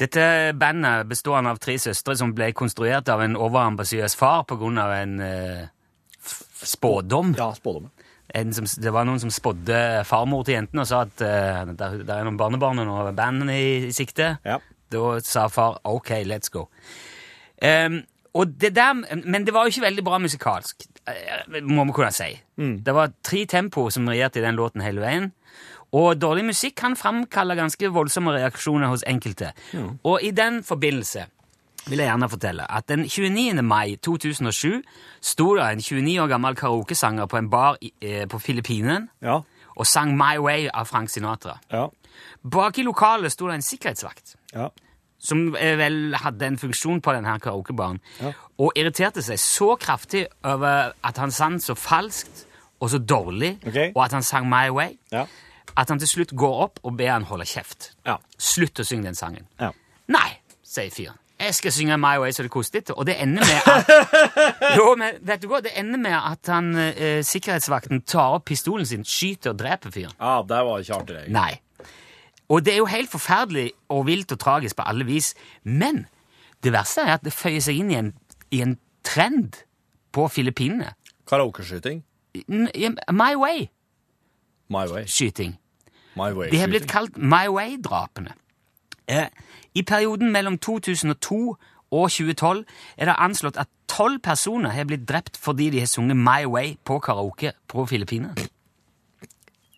[0.00, 0.24] Dette
[0.56, 5.68] bandet bestående av tre søstre som ble konstruert av en overambisiøs far av en uh,
[6.64, 7.36] spådom.
[7.36, 7.92] Ja, spådom.
[8.32, 12.16] En som, det var noen som spådde farmor til jentene og sa at uh, der
[12.16, 14.38] er noen barnebarn og noen band i, i sikte.
[14.48, 14.62] Ja.
[14.88, 16.70] Da sa far OK, let's go.
[18.34, 18.94] Og det der,
[19.26, 22.30] men det var jo ikke veldig bra musikalsk, eh, må vi kunne si.
[22.56, 25.32] Det var tre tempo som regjerte i den låten hele veien.
[25.92, 29.52] Og dårlig musikk kan framkalle ganske voldsomme reaksjoner hos enkelte.
[30.04, 31.26] Og i den forbindelse
[31.90, 33.62] vil jeg gjerne fortelle at den 29.
[33.62, 34.80] mai 2007
[35.20, 39.40] sto det en 29 år gammel karaokesanger på en bar i, eh, på Filippinene Ja.
[39.76, 41.58] og sang My Way av Frank Sinatra.
[41.70, 41.88] Ja.
[42.48, 44.68] Bak i lokalet sto det en sikkerhetsvakt Ja.
[45.22, 48.32] Som eh, vel hadde en funksjon på denne karaokebaren, Ja.
[48.58, 52.44] og irriterte seg så kraftig over at han sang så falskt
[52.82, 53.92] og så dårlig, okay.
[53.94, 55.26] og at han sang My Way, Ja.
[55.76, 57.92] at han til slutt går opp og ber han holde kjeft.
[58.06, 58.16] Ja.
[58.38, 59.46] Slutt å synge den sangen.
[59.62, 59.70] Ja.
[60.10, 60.28] Nei,
[60.66, 61.18] sier fyren.
[61.42, 63.88] Jeg skal synge My Way så det koster litt, og det ender med at
[64.78, 65.58] Jo, men vet du hva?
[65.64, 70.14] Det ender med at han, eh, sikkerhetsvakten tar opp pistolen sin, skyter og dreper fyren.
[70.20, 71.24] ja, det var ikke artig.
[71.34, 71.52] Nei.
[72.52, 75.32] Og det er jo helt forferdelig og vilt og tragisk på alle vis,
[75.64, 76.04] men
[76.62, 78.10] det verste er at det føyer seg inn i en,
[78.52, 79.62] i en trend
[80.12, 80.92] på Filippinene.
[81.28, 82.02] Karaokeskyting.
[83.12, 83.70] My Way.
[84.68, 85.56] My Way-skyting.
[86.16, 86.50] My way.
[86.50, 88.34] De har blitt kalt My Way-drapene.
[89.08, 89.28] Eh,
[89.74, 91.56] I perioden mellom 2002
[91.92, 92.64] og 2012
[92.96, 96.76] er det anslått at tolv personer har blitt drept fordi de har sunget My Way
[96.84, 98.34] på karaoke på Filippinene.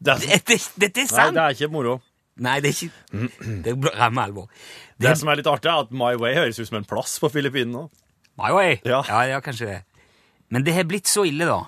[0.04, 1.98] det Dette, dette er Nei, det er ikke moro.
[2.42, 3.28] Nei, det er ikke
[3.64, 4.48] Det er ramme alvor.
[4.98, 7.18] Det Det som er litt artig, er at My Way høres ut som en plass
[7.22, 7.88] på Filippinene.
[8.40, 8.80] My Way.
[8.84, 9.02] Ja.
[9.08, 9.80] ja, ja, kanskje det.
[10.50, 11.62] Men det har blitt så ille, da,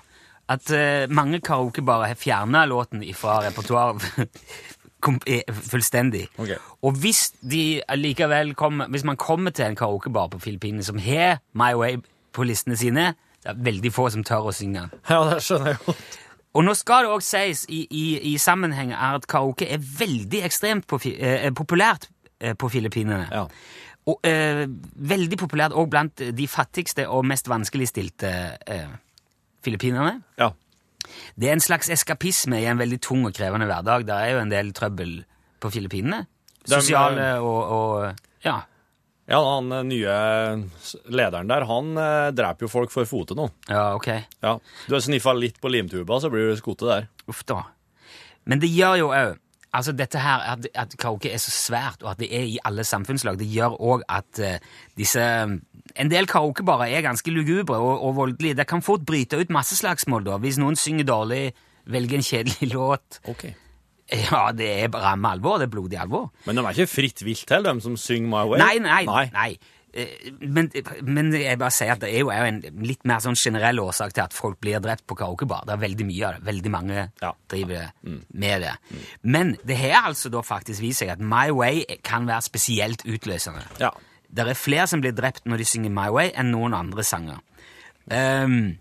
[0.51, 4.03] at uh, mange karaokebarer har fjerna låten fra repertoaret
[5.27, 6.27] eh, fullstendig.
[6.37, 6.59] Okay.
[6.83, 11.39] Og hvis de allikevel kommer Hvis man kommer til en karaokebar på Filippinene som har
[11.53, 11.97] My Way
[12.33, 15.03] på listene sine, det er veldig få som tør å synge den.
[15.09, 16.17] Ja, det skjønner jeg godt.
[16.55, 20.43] Og nå skal det også sies i, i, i sammenheng er at karaoke er veldig
[20.47, 22.07] ekstremt på, eh, populært
[22.39, 23.27] eh, på Filippinene.
[23.31, 23.43] Ja.
[24.07, 24.63] Og eh,
[24.95, 28.31] veldig populært òg blant de fattigste og mest vanskeligstilte
[28.65, 28.87] eh,
[29.65, 30.21] filippinerne.
[30.39, 30.53] Ja.
[31.35, 34.07] Det er en slags eskapisme i en veldig tung og krevende hverdag.
[34.07, 35.19] Det er jo en del trøbbel
[35.61, 36.23] på Filippinene.
[36.67, 38.61] Sosiale og, og Ja.
[39.27, 40.13] Ja, han eh, nye
[41.11, 43.49] lederen der, han eh, dreper jo folk for fote nå.
[43.67, 44.07] Ja, ok.
[44.43, 44.53] Ja.
[44.87, 47.09] Du har sniffa litt på limtuba, så blir du skutt der.
[47.27, 47.65] Uff da.
[48.47, 49.35] Men det gjør jo òg
[49.75, 52.85] Altså dette her, at, at karaoke er så svært, og at det er i alle
[52.87, 54.55] samfunnslag, det gjør òg at uh,
[54.97, 58.55] disse En del karaokebarer er ganske lugubre og, og voldelige.
[58.57, 61.41] Det kan fort bryte ut masse slagsmål da, hvis noen synger dårlig
[61.85, 63.19] velger en kjedelig låt.
[63.27, 63.45] Ok.
[64.11, 65.57] Ja, det er ramme alvor.
[65.59, 66.29] Det er blodig alvor.
[66.45, 68.61] Men de er ikke fritt vilt heller, de som synger My Way?
[68.61, 69.25] Nei, nei, nei.
[69.33, 69.49] nei.
[70.45, 70.67] Men,
[71.07, 74.23] men jeg bare sier at det er jo, en litt mer sånn generell årsak til
[74.27, 75.63] at folk blir drept på karaokebar.
[75.65, 76.45] Det er veldig mye av det.
[76.51, 77.31] Veldig mange Ja.
[77.49, 78.75] driver med det.
[79.23, 83.65] Men det har altså da faktisk vist seg at My Way kan være spesielt utløsende.
[83.81, 83.89] Ja.
[84.29, 87.39] Det er flere som blir drept når de synger My Way, enn noen andre sanger.
[88.11, 88.77] Um,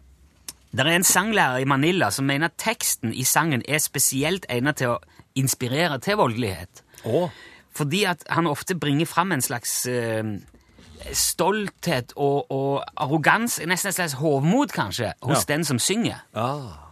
[0.77, 4.83] det er en sanglærer i Manila som mener at teksten i sangen er spesielt egnet
[4.83, 4.99] til å
[5.37, 6.83] inspirere til voldelighet.
[7.05, 7.31] Oh.
[7.77, 10.25] Fordi at han ofte bringer fram en slags eh,
[11.13, 15.55] stolthet og, og arroganse, nesten et slags hovmod kanskje, hos Ja.
[15.55, 16.25] den som synger.
[16.35, 16.83] ah.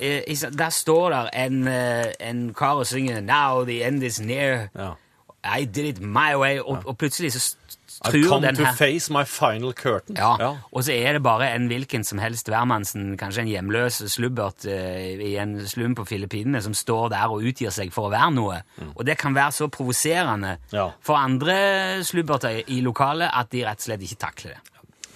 [0.00, 0.22] Eh,
[0.58, 4.68] der står der en, eh, en kar og synger 'Now the end is near'.
[4.78, 4.90] Ja.
[5.60, 6.58] I did it my way.
[6.58, 7.56] Og, og plutselig så
[8.02, 10.16] I've come to her face my final curtain.
[10.16, 14.64] ja, Og så er det bare en hvilken som helst hvermannsen, kanskje en hjemløs slubbert
[14.64, 14.72] uh,
[15.26, 18.62] i en slum på Filippinene, som står der og utgir seg for å være noe.
[18.96, 20.88] Og det kan være så provoserende Ja.
[21.04, 24.60] for andre slubberter i, lokalet at de rett og slett ikke takler det,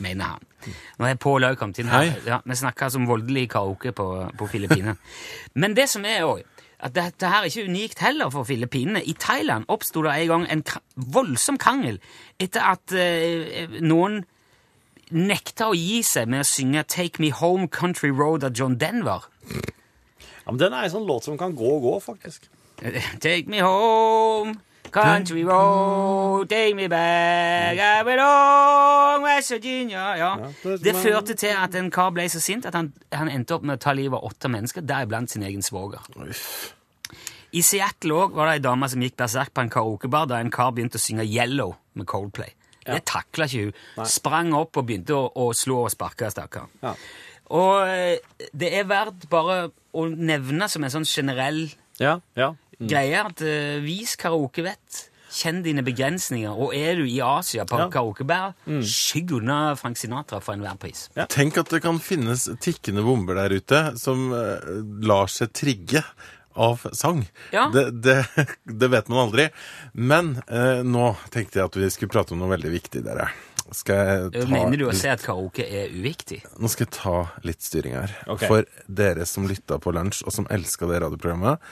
[0.05, 0.51] mener han.
[0.99, 2.15] Nå er Pål òg kommet inn her.
[2.27, 4.07] Ja, vi snakker som voldelig karaoke på,
[4.39, 4.97] på Filippinene.
[5.61, 6.41] Men det som er òg
[6.81, 9.03] at dette her er ikke unikt heller for Filippinene.
[9.05, 10.65] I Thailand oppsto det en gang en
[10.97, 12.01] voldsom krangel
[12.43, 14.25] etter at eh, noen
[15.15, 19.29] nekta å gi seg med å synge 'Take Me Home Country Road' av John Denver.
[20.45, 22.49] Ja, men den er en sånn låt som kan gå og gå, faktisk.
[23.21, 24.59] Take me home,
[24.91, 30.17] country road, take me back, I belong, West Virginia.
[30.17, 30.37] Ja.
[30.63, 33.79] det- førte til at en kar ble så sint at han, han endte opp med
[33.79, 36.01] å ta livet av åtte mennesker, deriblant sin egen svoger.
[37.55, 40.51] I Seattle òg var det ei dame som gikk berserk på en karaokebar da en
[40.51, 42.51] kar begynte å synge 'Yellow' med Coldplay.
[42.85, 44.05] Det takla ikke hun.
[44.05, 46.67] Sprang opp og begynte å, å slå og sparke stakkar.
[46.83, 46.95] Ja.
[47.55, 48.19] Og eh,
[48.53, 51.71] det er verdt bare å nevne som en sånn generell
[52.01, 52.55] Ja, ja.
[52.81, 55.09] Greie at uh, vis karaokevett.
[55.35, 56.55] Kjenn dine begrensninger.
[56.55, 57.89] Og er du i Asia på Ja.
[57.91, 58.53] karaokebar,
[58.87, 61.09] skygg unna Frank Sinatra for enhver pris.
[61.33, 64.63] Tenk at det kan finnes tikkende bomber der ute som uh,
[65.03, 66.05] lar seg trigge
[66.55, 67.25] av sang.
[67.51, 67.67] Ja.
[67.75, 68.21] Det, det,
[68.79, 69.49] det vet man aldri.
[69.99, 73.27] Men uh, nå tenkte jeg at vi skulle prate om noe veldig viktig, dere.
[73.75, 76.41] Skal jeg ta Mener du å si at karaoke er uviktig?
[76.63, 78.15] Nå skal jeg ta litt styring her.
[78.31, 78.49] Okay.
[78.51, 81.63] For dere som lytta på lunsj, og som elska det radioprogrammet,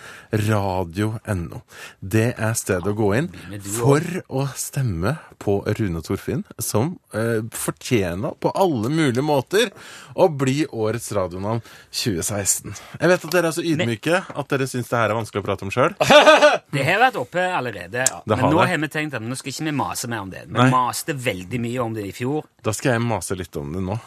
[0.42, 1.62] radio.no.
[2.00, 3.30] Det er stedet å gå inn
[3.62, 9.70] for å stemme på Rune Torfinn, som eh, fortjener på alle mulige måter
[10.14, 12.74] å bli årets radionavn 2016.
[13.00, 15.46] Jeg vet at dere er så ydmyke at dere syns det her er vanskelig å
[15.46, 15.96] prate om sjøl.
[16.72, 18.04] Det har vært oppe allerede.
[18.08, 18.20] ja.
[18.24, 18.68] men har nå det.
[18.70, 20.44] har vi tenkt at nå skal ikke vi mase mer om det.
[20.48, 20.68] Vi Nei.
[20.72, 23.98] maste veldig mye om det i fjor, Da skal jeg mase litt om det nå.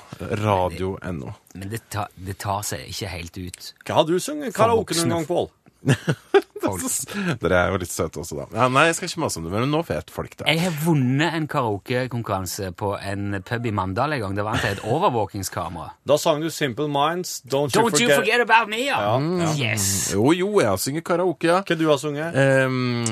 [0.42, 1.34] Radio.no.
[1.56, 3.70] men det, ta, det tar seg ikke helt ut.
[3.86, 5.50] Hva har du sunget karaoke noen gang, Pål?
[7.42, 8.46] Dere er jo litt søte også, da.
[8.56, 10.48] Ja, nei, jeg skal ikke mase om det, men nå vet folk det.
[10.50, 14.38] Jeg har vunnet en karaokekonkurranse på en pub i Mandal en gang.
[14.38, 15.94] Det var til et overvåkingskamera.
[16.10, 19.00] Da sang du Simple Minds, Don't, Don't you forget about me, ja!
[19.02, 20.14] Ja, Yes!
[20.14, 21.62] Jo, jo, jeg har sunget karaoke, ja.
[21.66, 22.36] Hva du har sunget?
[22.36, 23.06] Um,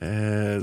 [0.00, 0.58] uh,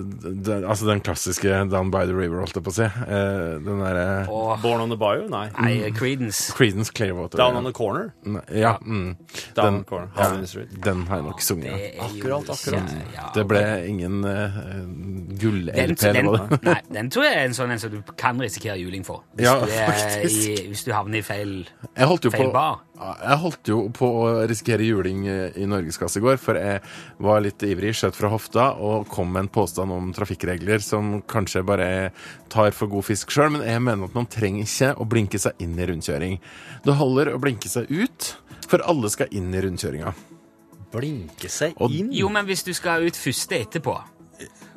[0.46, 2.90] den, altså den klassiske Down by the River, holdt jeg på å si.
[3.06, 5.28] Uh, den derre Og Born on the Bayou?
[5.32, 5.48] Nei.
[5.58, 6.54] nei, Creedence.
[6.58, 7.40] Creedence Clearwater.
[7.42, 7.62] Down ja.
[7.64, 8.12] on the Corner?
[8.26, 8.78] Nei, Ja.
[8.82, 9.16] Mm.
[9.56, 10.10] Down Den, on the Corner.
[10.18, 11.55] ja, den har jeg nok sunget.
[11.64, 12.90] Jo Akkurat, akkurat.
[12.92, 14.58] ikke- ja, Det ble ingen uh,
[15.40, 15.96] gull-LP.
[16.02, 18.40] den, eller hva det nei, den tror jeg er en sånn en som du kan
[18.42, 19.24] risikere juling for.
[19.36, 21.54] Hvis, Ja, du, er i, hvis du havner i feil
[21.96, 22.80] Jeg holdt på, bar.
[23.00, 26.82] jeg holdt jo på å risikere juling eh, i Norgesklasse i går, for jeg
[27.20, 31.64] var litt ivrig, skjøt fra hofta og kom med en påstand om trafikkregler som kanskje
[31.66, 32.12] bare
[32.50, 35.54] tar for god fisk sjøl, men jeg mener at man trenger ikke å blinke seg
[35.60, 36.40] inn i rundkjøring.
[36.86, 40.14] Det holder å blinke seg ut, for alle skal inn i rundkjøringa.
[40.96, 42.12] Blinke seg Og- inn?
[42.16, 43.96] Jo, men hvis du skal ut første etterpå,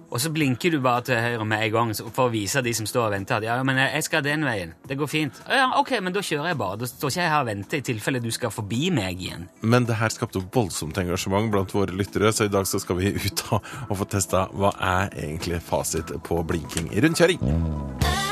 [0.08, 2.86] og så blinker du bare til høyre med en gang for å vise de som
[2.88, 4.72] står og venter at ja, men jeg skal den veien.
[4.88, 5.40] Det går fint.
[5.52, 6.78] Ja, ok, men da kjører jeg bare.
[6.80, 9.48] Da står ikke jeg her og venter i tilfelle du skal forbi meg igjen.
[9.60, 13.12] Men det her skapte voldsomt engasjement blant våre lyttere, så i dag så skal vi
[13.12, 13.62] ut og,
[14.00, 18.27] få testa hva er egentlig fasit på blinking i rundkjøring.